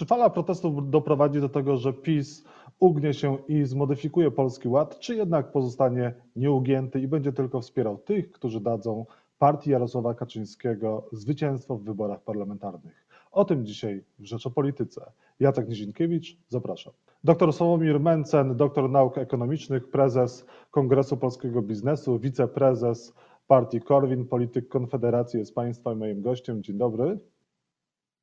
[0.00, 2.44] Czy fala protestów doprowadzi do tego, że PiS
[2.78, 8.32] ugnie się i zmodyfikuje Polski Ład, czy jednak pozostanie nieugięty i będzie tylko wspierał tych,
[8.32, 9.06] którzy dadzą
[9.38, 13.06] partii Jarosława Kaczyńskiego zwycięstwo w wyborach parlamentarnych?
[13.32, 15.12] O tym dzisiaj w Rzeczopolityce.
[15.40, 16.92] Jacek Nizinkiewicz, zapraszam.
[17.24, 23.14] Dr Sławomir Mencen, doktor nauk ekonomicznych, prezes Kongresu Polskiego Biznesu, wiceprezes
[23.46, 26.62] partii Korwin, polityk Konfederacji jest Państwa i moim gościem.
[26.62, 27.18] Dzień dobry.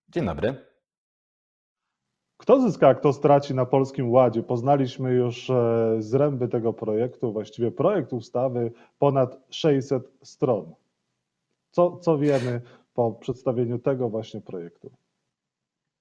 [0.09, 0.76] Dzień dobry.
[2.37, 4.43] Kto zyska, kto straci na Polskim Ładzie?
[4.43, 10.73] Poznaliśmy już e, zręby tego projektu, właściwie projekt ustawy ponad 600 stron.
[11.71, 12.61] Co, co wiemy
[12.93, 14.91] po przedstawieniu tego właśnie projektu?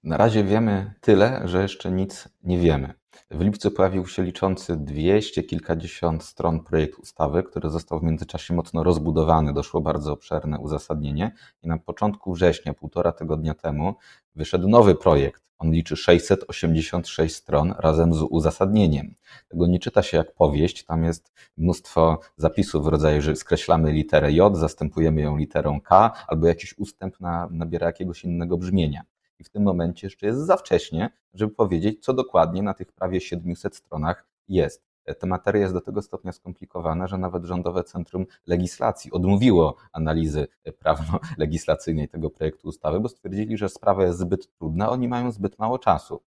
[0.04, 2.94] Na razie wiemy tyle, że jeszcze nic nie wiemy.
[3.30, 8.82] W lipcu pojawił się liczący 200 kilkadziesiąt stron projekt ustawy, który został w międzyczasie mocno
[8.82, 9.52] rozbudowany.
[9.52, 13.94] Doszło bardzo obszerne uzasadnienie i na początku września, półtora tygodnia temu,
[14.34, 15.42] wyszedł nowy projekt.
[15.58, 19.14] On liczy 686 stron razem z uzasadnieniem.
[19.48, 24.32] Tego nie czyta się jak powieść, tam jest mnóstwo zapisów w rodzaju, że skreślamy literę
[24.32, 29.02] J, zastępujemy ją literą K, albo jakiś ustęp na, nabiera jakiegoś innego brzmienia
[29.38, 33.20] i w tym momencie jeszcze jest za wcześnie, żeby powiedzieć, co dokładnie na tych prawie
[33.20, 34.85] 700 stronach jest.
[35.18, 40.46] Ta materia jest do tego stopnia skomplikowana, że nawet Rządowe Centrum Legislacji odmówiło analizy
[40.78, 45.78] prawno-legislacyjnej tego projektu ustawy, bo stwierdzili, że sprawa jest zbyt trudna, oni mają zbyt mało
[45.78, 46.22] czasu.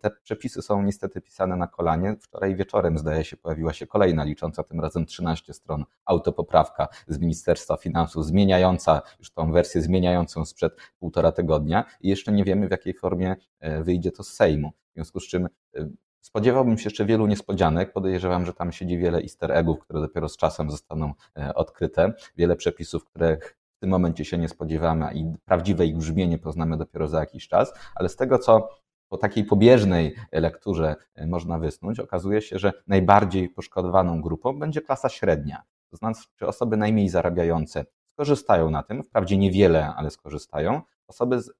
[0.00, 2.16] Te przepisy są niestety pisane na kolanie.
[2.20, 7.76] Wczoraj wieczorem, zdaje się, pojawiła się kolejna licząca tym razem 13 stron autopoprawka z Ministerstwa
[7.76, 12.94] Finansów, zmieniająca już tą wersję zmieniającą sprzed półtora tygodnia i jeszcze nie wiemy, w jakiej
[12.94, 14.72] formie e, wyjdzie to z Sejmu.
[14.90, 15.88] W związku z czym e,
[16.24, 17.92] Spodziewałbym się jeszcze wielu niespodzianek.
[17.92, 22.12] Podejrzewam, że tam siedzi wiele easter eggów, które dopiero z czasem zostaną e, odkryte.
[22.36, 27.08] Wiele przepisów, których w tym momencie się nie spodziewamy i prawdziwe ich brzmienie poznamy dopiero
[27.08, 27.72] za jakiś czas.
[27.94, 28.68] Ale z tego, co
[29.08, 35.08] po takiej pobieżnej lekturze e, można wysnuć, okazuje się, że najbardziej poszkodowaną grupą będzie klasa
[35.08, 35.62] średnia.
[35.90, 40.80] To znaczy osoby najmniej zarabiające skorzystają na tym, wprawdzie niewiele, ale skorzystają.
[41.08, 41.50] Osoby z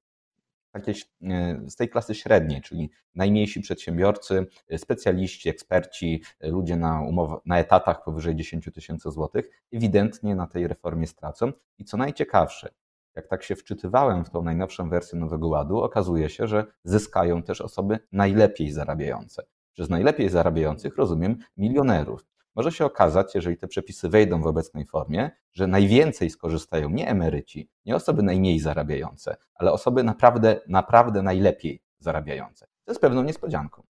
[0.75, 4.45] jakieś e, z tej klasy średniej, czyli najmniejsi przedsiębiorcy,
[4.77, 10.67] specjaliści, eksperci, e, ludzie na, umow- na etatach powyżej 10 tysięcy złotych, ewidentnie na tej
[10.67, 11.51] reformie stracą.
[11.77, 12.69] I co najciekawsze,
[13.15, 17.61] jak tak się wczytywałem w tą najnowszą wersję Nowego Ładu, okazuje się, że zyskają też
[17.61, 19.43] osoby najlepiej zarabiające.
[19.73, 22.25] Przez najlepiej zarabiających rozumiem milionerów.
[22.55, 27.69] Może się okazać, jeżeli te przepisy wejdą w obecnej formie, że najwięcej skorzystają nie emeryci,
[27.85, 32.65] nie osoby najmniej zarabiające, ale osoby naprawdę, naprawdę najlepiej zarabiające.
[32.85, 33.83] To jest pewną niespodzianką.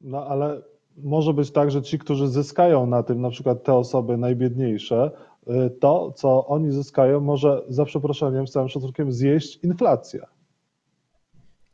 [0.00, 0.62] No ale
[0.96, 5.10] może być tak, że ci, którzy zyskają na tym, na przykład te osoby najbiedniejsze,
[5.48, 10.33] y, to, co oni zyskają, może za przeproszeniem, z całym szacunkiem, zjeść inflacja.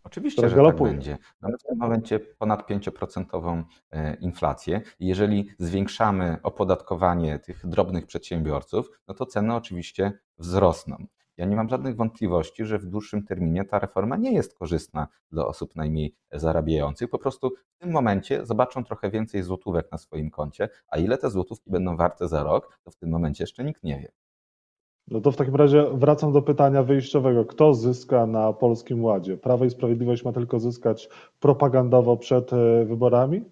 [0.05, 1.19] Oczywiście, że tak będzie.
[1.41, 4.81] Mamy w tym momencie ponad 5% e, inflację.
[5.01, 11.07] Jeżeli zwiększamy opodatkowanie tych drobnych przedsiębiorców, no to ceny oczywiście wzrosną.
[11.37, 15.47] Ja nie mam żadnych wątpliwości, że w dłuższym terminie ta reforma nie jest korzystna dla
[15.47, 17.11] osób najmniej zarabiających.
[17.11, 21.31] Po prostu w tym momencie zobaczą trochę więcej złotówek na swoim koncie, a ile te
[21.31, 24.13] złotówki będą warte za rok, to w tym momencie jeszcze nikt nie wie.
[25.11, 27.45] No to w takim razie wracam do pytania wyjściowego.
[27.45, 29.37] Kto zyska na Polskim Ładzie?
[29.37, 31.09] Prawo i Sprawiedliwość ma tylko zyskać
[31.41, 33.45] propagandowo przed e, wyborami?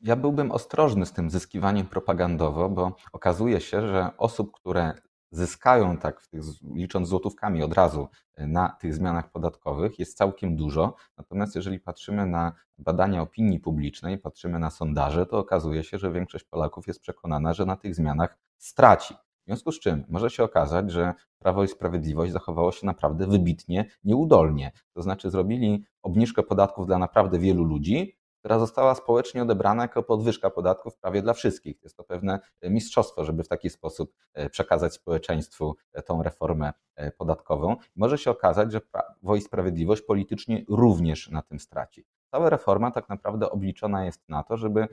[0.00, 4.92] Ja byłbym ostrożny z tym zyskiwaniem propagandowo, bo okazuje się, że osób, które
[5.30, 6.40] zyskają tak, w tych,
[6.74, 10.94] licząc złotówkami od razu e, na tych zmianach podatkowych, jest całkiem dużo.
[11.18, 16.44] Natomiast jeżeli patrzymy na badania opinii publicznej, patrzymy na sondaże, to okazuje się, że większość
[16.44, 19.14] Polaków jest przekonana, że na tych zmianach straci.
[19.44, 23.84] W związku z czym może się okazać, że Prawo i Sprawiedliwość zachowało się naprawdę wybitnie
[24.04, 24.72] nieudolnie.
[24.94, 30.50] To znaczy zrobili obniżkę podatków dla naprawdę wielu ludzi, która została społecznie odebrana jako podwyżka
[30.50, 31.82] podatków prawie dla wszystkich.
[31.82, 37.10] Jest to pewne mistrzostwo, żeby w taki sposób e, przekazać społeczeństwu e, tą reformę e,
[37.12, 37.76] podatkową.
[37.96, 42.04] Może się okazać, że Prawo i Sprawiedliwość politycznie również na tym straci.
[42.30, 44.88] Cała reforma tak naprawdę obliczona jest na to, żeby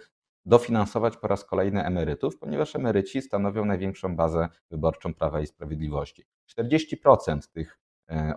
[0.45, 6.25] dofinansować po raz kolejny emerytów, ponieważ emeryci stanowią największą bazę wyborczą Prawa i Sprawiedliwości.
[6.59, 7.80] 40% tych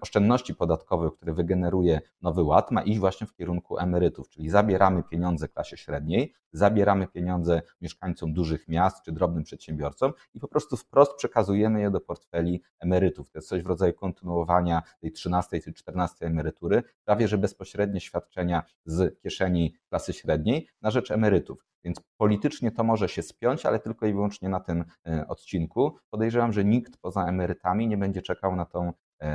[0.00, 5.48] oszczędności podatkowych, które wygeneruje Nowy Ład, ma iść właśnie w kierunku emerytów, czyli zabieramy pieniądze
[5.48, 11.80] klasie średniej, zabieramy pieniądze mieszkańcom dużych miast czy drobnym przedsiębiorcom i po prostu wprost przekazujemy
[11.80, 13.30] je do portfeli emerytów.
[13.30, 18.62] To jest coś w rodzaju kontynuowania tej 13 czy 14 emerytury, prawie że bezpośrednie świadczenia
[18.84, 21.66] z kieszeni klasy średniej na rzecz emerytów.
[21.84, 25.96] Więc politycznie to może się spiąć, ale tylko i wyłącznie na tym e, odcinku.
[26.10, 28.92] Podejrzewam, że nikt poza emerytami nie będzie czekał na tą E,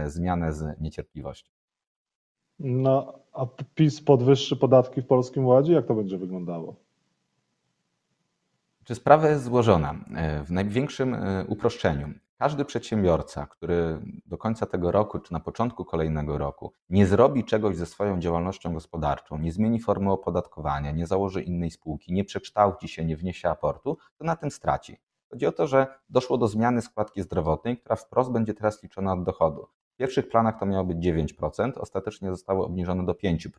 [0.08, 1.52] zmianę z niecierpliwością.
[2.60, 3.46] No, a
[3.76, 5.74] PiS podwyższy podatki w Polskim Ładzie?
[5.74, 6.76] Jak to będzie wyglądało?
[8.84, 9.96] Czy sprawa jest złożona?
[10.16, 12.14] E, w największym e, uproszczeniu.
[12.38, 17.76] Każdy przedsiębiorca, który do końca tego roku czy na początku kolejnego roku nie zrobi czegoś
[17.76, 23.06] ze swoją działalnością gospodarczą, nie zmieni formy opodatkowania, nie założy innej spółki, nie przekształci się,
[23.06, 24.98] nie wniesie aportu, to na tym straci.
[25.30, 29.24] Chodzi o to, że doszło do zmiany składki zdrowotnej, która wprost będzie teraz liczona od
[29.24, 29.68] dochodu.
[30.00, 33.50] Pierwszych planach to miało być 9%, ostatecznie zostało obniżone do 5%.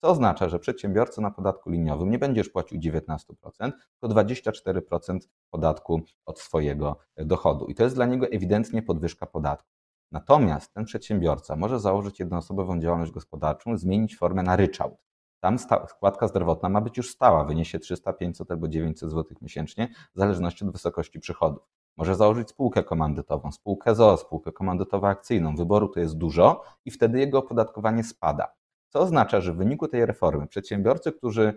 [0.00, 5.18] Co oznacza, że przedsiębiorca na podatku liniowym nie będziesz płacił 19%, tylko 24%
[5.50, 7.66] podatku od swojego dochodu.
[7.66, 9.68] I to jest dla niego ewidentnie podwyżka podatku.
[10.12, 15.06] Natomiast ten przedsiębiorca może założyć jednoosobową działalność gospodarczą, zmienić formę na ryczałt.
[15.40, 15.58] Tam
[15.88, 20.64] składka zdrowotna ma być już stała, wyniesie 300, 500 albo 900 zł miesięcznie, w zależności
[20.64, 21.75] od wysokości przychodów.
[21.96, 25.56] Może założyć spółkę komandytową, spółkę ZOO, spółkę komandytowo-akcyjną.
[25.56, 28.54] Wyboru to jest dużo i wtedy jego opodatkowanie spada.
[28.88, 31.54] Co oznacza, że w wyniku tej reformy przedsiębiorcy, którzy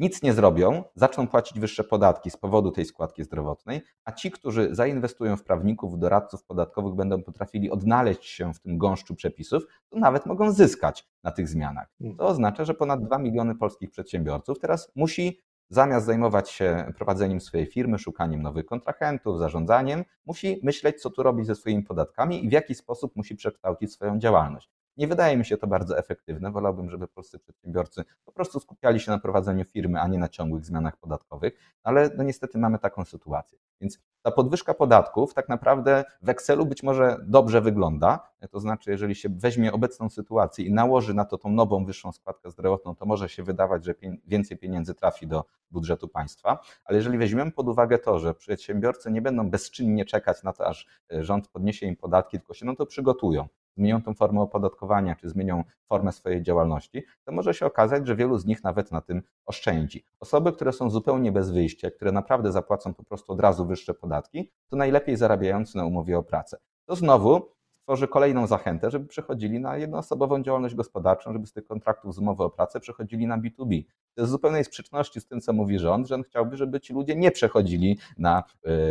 [0.00, 4.74] nic nie zrobią, zaczną płacić wyższe podatki z powodu tej składki zdrowotnej, a ci, którzy
[4.74, 9.98] zainwestują w prawników, w doradców podatkowych, będą potrafili odnaleźć się w tym gąszczu przepisów, to
[9.98, 11.88] nawet mogą zyskać na tych zmianach.
[11.98, 12.16] Hmm.
[12.16, 15.40] To oznacza, że ponad 2 miliony polskich przedsiębiorców teraz musi
[15.70, 21.46] zamiast zajmować się prowadzeniem swojej firmy, szukaniem nowych kontrahentów, zarządzaniem, musi myśleć, co tu robić
[21.46, 24.70] ze swoimi podatkami i w jaki sposób musi przekształcić swoją działalność.
[24.96, 26.50] Nie wydaje mi się to bardzo efektywne.
[26.52, 30.64] Wolałbym, żeby polscy przedsiębiorcy po prostu skupiali się na prowadzeniu firmy, a nie na ciągłych
[30.64, 33.58] zmianach podatkowych, ale no niestety mamy taką sytuację.
[33.80, 38.30] Więc ta podwyżka podatków tak naprawdę w Excelu być może dobrze wygląda.
[38.50, 42.50] To znaczy, jeżeli się weźmie obecną sytuację i nałoży na to tą nową, wyższą składkę
[42.50, 43.94] zdrowotną, to może się wydawać, że
[44.26, 46.58] więcej pieniędzy trafi do budżetu państwa.
[46.84, 50.86] Ale jeżeli weźmiemy pod uwagę to, że przedsiębiorcy nie będą bezczynnie czekać na to, aż
[51.10, 55.64] rząd podniesie im podatki, tylko się no to przygotują zmienią tą formę opodatkowania, czy zmienią
[55.88, 60.04] formę swojej działalności, to może się okazać, że wielu z nich nawet na tym oszczędzi.
[60.20, 64.52] Osoby, które są zupełnie bez wyjścia, które naprawdę zapłacą po prostu od razu wyższe podatki,
[64.68, 66.58] to najlepiej zarabiający na umowie o pracę.
[66.86, 67.59] To znowu
[67.90, 72.44] tworzy kolejną zachętę, żeby przechodzili na jednoosobową działalność gospodarczą, żeby z tych kontraktów z umowy
[72.44, 73.84] o pracę przechodzili na B2B.
[74.14, 76.92] To jest w zupełnej sprzeczności z tym, co mówi rząd, że on chciałby, żeby ci
[76.92, 78.42] ludzie nie przechodzili na,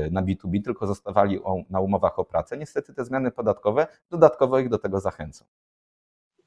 [0.07, 2.57] y, na B2B, tylko zostawali na umowach o pracę.
[2.57, 5.45] Niestety te zmiany podatkowe dodatkowo ich do tego zachęcą.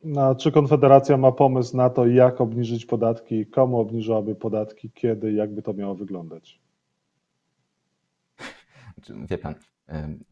[0.05, 5.62] No, czy Konfederacja ma pomysł na to, jak obniżyć podatki, komu obniżyłaby podatki, kiedy, jakby
[5.62, 6.61] to miało wyglądać?
[9.10, 9.54] Wie pan,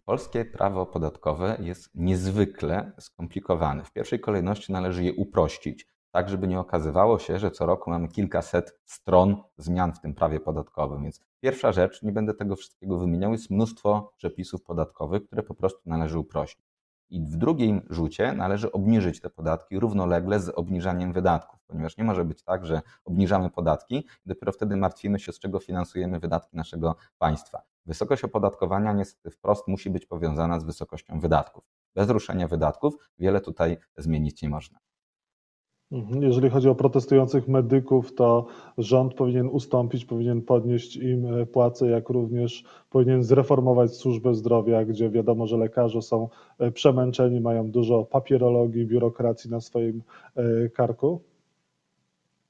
[0.04, 3.84] Polskie prawo podatkowe jest niezwykle skomplikowane.
[3.84, 8.08] W pierwszej kolejności należy je uprościć, tak żeby nie okazywało się, że co roku mamy
[8.08, 11.02] kilkaset stron zmian w tym prawie podatkowym.
[11.02, 15.80] Więc pierwsza rzecz, nie będę tego wszystkiego wymieniał, jest mnóstwo przepisów podatkowych, które po prostu
[15.86, 16.70] należy uprościć.
[17.10, 22.24] I w drugim rzucie należy obniżyć te podatki równolegle z obniżaniem wydatków, ponieważ nie może
[22.24, 27.62] być tak, że obniżamy podatki dopiero wtedy martwimy się, z czego finansujemy wydatki naszego państwa.
[27.86, 31.64] Wysokość opodatkowania niestety wprost musi być powiązana z wysokością wydatków.
[31.94, 34.78] Bez ruszenia wydatków wiele tutaj zmienić nie można.
[35.92, 36.22] Mhm.
[36.22, 38.46] Jeżeli chodzi o protestujących medyków, to
[38.78, 45.10] rząd powinien ustąpić, powinien podnieść im e, płace, jak również powinien zreformować służbę zdrowia, gdzie
[45.10, 46.28] wiadomo, że lekarze są
[46.58, 50.02] e, przemęczeni, mają dużo papierologii, biurokracji na swoim
[50.36, 51.22] e, karku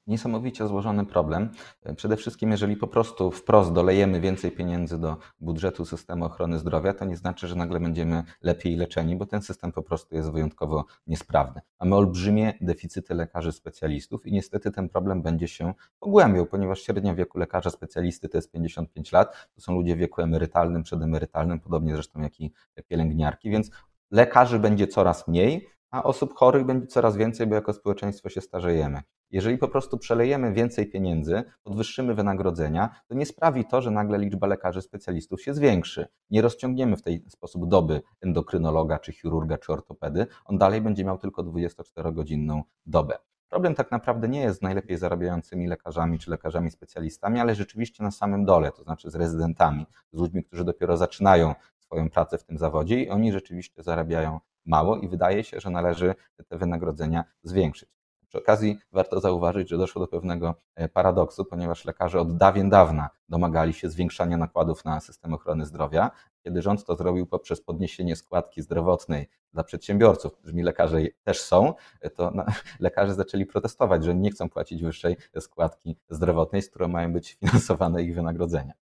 [0.07, 1.49] niesamowicie złożony problem.
[1.95, 7.05] Przede wszystkim, jeżeli po prostu wprost dolejemy więcej pieniędzy do budżetu systemu ochrony zdrowia, to
[7.05, 11.61] nie znaczy, że nagle będziemy lepiej leczeni, bo ten system po prostu jest wyjątkowo niesprawny.
[11.79, 17.39] Mamy olbrzymie deficyty lekarzy specjalistów i niestety ten problem będzie się pogłębiał, ponieważ średnia wieku
[17.39, 22.21] lekarza specjalisty to jest 55 lat, to są ludzie w wieku emerytalnym, przedemerytalnym, podobnie zresztą
[22.21, 22.53] jak i
[22.87, 23.71] pielęgniarki, więc
[24.11, 29.01] lekarzy będzie coraz mniej, a osób chorych będzie coraz więcej, bo jako społeczeństwo się starzejemy.
[29.31, 34.47] Jeżeli po prostu przelejemy więcej pieniędzy, podwyższymy wynagrodzenia, to nie sprawi to, że nagle liczba
[34.47, 36.07] lekarzy specjalistów się zwiększy.
[36.29, 40.27] Nie rozciągniemy w tej sposób doby endokrynologa, czy chirurga, czy ortopedy.
[40.45, 43.17] On dalej będzie miał tylko 24-godzinną dobę.
[43.49, 48.11] Problem tak naprawdę nie jest z najlepiej zarabiającymi lekarzami czy lekarzami specjalistami, ale rzeczywiście na
[48.11, 52.57] samym dole, to znaczy z rezydentami, z ludźmi, którzy dopiero zaczynają swoją pracę w tym
[52.57, 56.15] zawodzie i oni rzeczywiście zarabiają mało i wydaje się, że należy
[56.47, 58.00] te wynagrodzenia zwiększyć.
[58.31, 63.09] Przy okazji warto zauważyć, że doszło do pewnego e, paradoksu, ponieważ lekarze od dawien dawna
[63.29, 66.11] domagali się zwiększania nakładów na system ochrony zdrowia.
[66.43, 72.09] Kiedy rząd to zrobił poprzez podniesienie składki zdrowotnej dla przedsiębiorców, którymi lekarze też są, e,
[72.09, 72.31] to
[72.79, 78.03] lekarze zaczęli protestować, że nie chcą płacić wyższej składki zdrowotnej, z którą mają być finansowane
[78.03, 78.73] ich wynagrodzenia.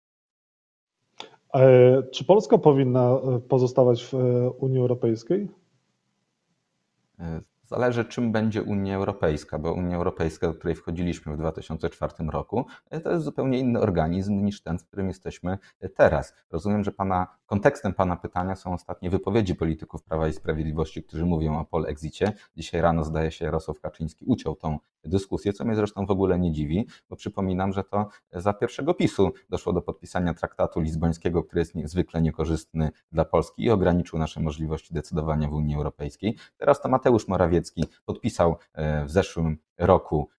[1.53, 4.13] E, czy Polska powinna pozostawać w
[4.57, 5.47] Unii Europejskiej?
[7.69, 12.65] Zależy, czym będzie Unia Europejska, bo Unia Europejska, do której wchodziliśmy w 2004 roku,
[13.03, 15.57] to jest zupełnie inny organizm niż ten, w którym jesteśmy
[15.95, 16.33] teraz.
[16.51, 21.59] Rozumiem, że pana, kontekstem Pana pytania są ostatnie wypowiedzi polityków Prawa i Sprawiedliwości, którzy mówią
[21.59, 22.33] o polexicie.
[22.55, 26.51] Dzisiaj rano, zdaje się, Jarosław Kaczyński uciął tą dyskusję, co mnie zresztą w ogóle nie
[26.51, 31.75] dziwi, bo przypominam, że to za pierwszego PiSu doszło do podpisania traktatu lizbońskiego, który jest
[31.75, 36.37] niezwykle niekorzystny dla Polski i ograniczył nasze możliwości decydowania w Unii Europejskiej.
[36.57, 40.29] Teraz to Mateusz Morawiecki podpisał e, w zeszłym roku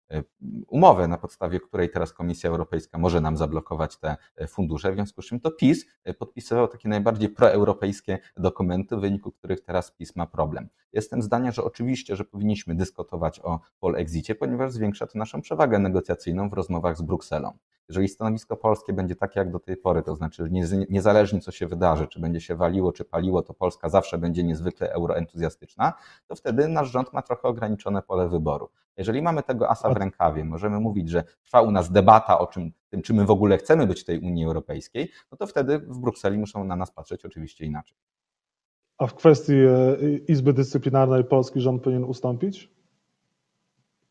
[0.68, 5.22] umowę, na podstawie której teraz Komisja Europejska może nam zablokować te e, fundusze, w związku
[5.22, 5.86] z czym to PiS
[6.18, 10.68] podpisywał takie najbardziej proeuropejskie dokumenty, w wyniku których teraz PiS ma problem.
[10.92, 16.48] Jestem zdania, że oczywiście, że powinniśmy dyskutować o polexicie, ponieważ zwiększa to naszą przewagę negocjacyjną
[16.48, 17.58] w rozmowach z Brukselą.
[17.90, 20.48] Jeżeli stanowisko polskie będzie takie jak do tej pory, to znaczy
[20.88, 24.92] niezależnie co się wydarzy, czy będzie się waliło, czy paliło, to Polska zawsze będzie niezwykle
[24.92, 25.92] euroentuzjastyczna,
[26.26, 28.68] to wtedy nasz rząd ma trochę ograniczone pole wyboru.
[28.96, 32.72] Jeżeli mamy tego asa w rękawie, możemy mówić, że trwa u nas debata o czym,
[32.88, 35.98] tym, czy my w ogóle chcemy być w tej Unii Europejskiej, no to wtedy w
[35.98, 37.96] Brukseli muszą na nas patrzeć oczywiście inaczej.
[38.98, 39.96] A w kwestii e,
[40.28, 42.79] Izby Dyscyplinarnej polski rząd powinien ustąpić?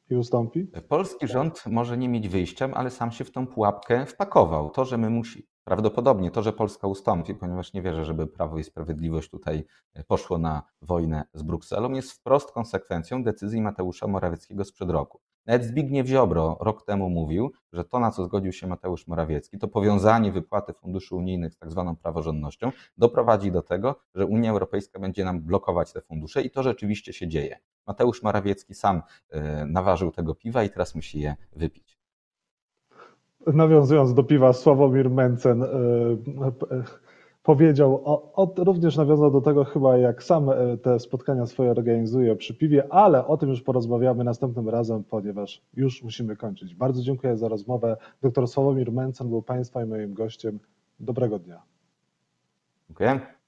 [0.09, 0.71] I ustąpi?
[0.87, 4.69] Polski rząd może nie mieć wyjścia, ale sam się w tą pułapkę wpakował.
[4.69, 8.63] To, że my musi, prawdopodobnie to, że Polska ustąpi, ponieważ nie wierzę, żeby Prawo i
[8.63, 14.89] Sprawiedliwość tutaj e, poszło na wojnę z Brukselą, jest wprost konsekwencją decyzji Mateusza Morawieckiego sprzed
[14.89, 15.19] roku.
[15.49, 19.67] Nawet Zbigniew Ziobro rok temu mówił, że to, na co zgodził się Mateusz Morawiecki, to
[19.67, 25.25] powiązanie wypłaty funduszy unijnych z tak zwaną praworządnością, doprowadzi do tego, że Unia Europejska będzie
[25.25, 27.59] nam blokować te fundusze i to rzeczywiście się dzieje.
[27.87, 31.99] Mateusz Morawiecki sam e, naważył tego piwa i teraz musi je wypić.
[33.47, 35.67] Nawiązując do piwa, Sławomir Mencen e,
[37.43, 42.35] powiedział, o, o, również nawiązał do tego chyba, jak sam e, te spotkania swoje organizuje
[42.35, 46.75] przy piwie, ale o tym już porozmawiamy następnym razem, ponieważ już musimy kończyć.
[46.75, 47.97] Bardzo dziękuję za rozmowę.
[48.21, 50.59] Dr Sławomir Mencen był Państwa i moim gościem.
[50.99, 51.61] Dobrego dnia.
[52.87, 53.38] Dziękuję.